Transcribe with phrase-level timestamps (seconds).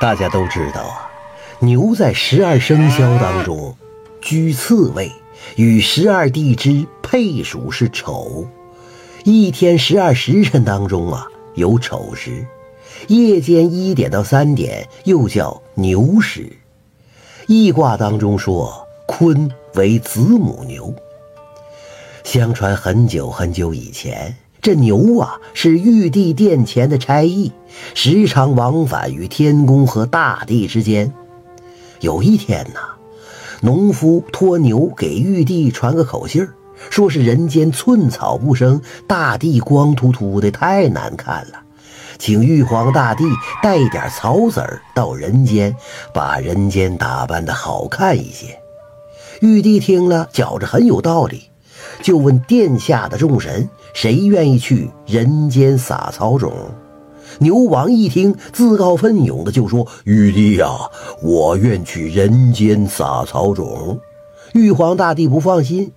[0.00, 1.10] 大家都知道啊，
[1.58, 3.76] 牛在十二生肖当中
[4.20, 5.10] 居次位，
[5.56, 8.46] 与十二地支配属是丑。
[9.24, 11.26] 一天十二时辰当中啊，
[11.56, 12.46] 有丑时，
[13.08, 16.56] 夜间一点到三点又叫牛时。
[17.48, 20.94] 易卦当中说，坤为子母牛。
[22.22, 24.36] 相传很久很久以前。
[24.68, 27.52] 这牛啊，是玉帝殿前的差役，
[27.94, 31.10] 时常往返于天宫和大地之间。
[32.00, 32.80] 有一天呐，
[33.62, 36.46] 农夫托牛给玉帝传个口信
[36.90, 41.60] 说是人间寸草不生，大地光秃秃的，太难看了，
[42.18, 43.24] 请玉皇大帝
[43.62, 45.74] 带一点草籽儿到人间，
[46.12, 48.60] 把人间打扮的好看一些。
[49.40, 51.44] 玉帝听了，觉着很有道理。
[52.02, 56.52] 就问殿下的众神，谁愿意去人间撒草种？
[57.40, 60.68] 牛王一听，自告奋勇的就说：“玉帝呀，
[61.22, 64.00] 我愿去人间撒草种。”
[64.54, 65.92] 玉皇大帝不放心：“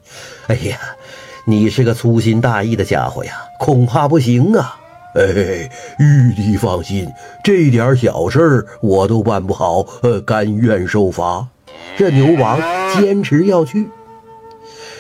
[0.47, 0.77] 哎呀，
[1.45, 4.77] 你是个粗心大意的家伙呀，恐怕不行啊！”
[5.15, 7.07] 哎，玉帝放心，
[7.43, 11.47] 这点小事我都办不好，呃，甘愿受罚。
[11.97, 12.59] 这牛王
[12.93, 13.89] 坚持要去。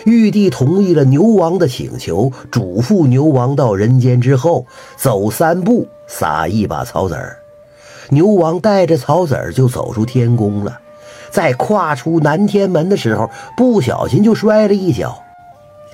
[0.05, 4.65] 玉帝同意了牛王的请求，嘱咐牛王到人间之后
[4.97, 7.37] 走三步撒一把草籽儿。
[8.09, 10.79] 牛王带着草籽儿就走出天宫了，
[11.29, 15.23] 在跨出南天门的时候，不小心就摔了一跤。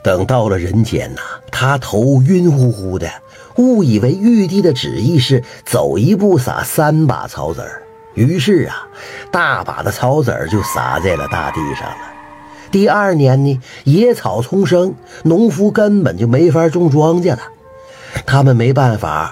[0.03, 3.09] 等到了人间呐，他头晕乎乎的，
[3.58, 8.88] 误以为玉帝的旨意是走一步撒三把草籽儿，于是啊，
[9.31, 12.16] 大把的草籽儿就撒在了大地上了。
[12.71, 17.39] 第二年呢，野草丛生，农夫根本就没法种庄稼了。
[18.25, 19.25] 他们没办法，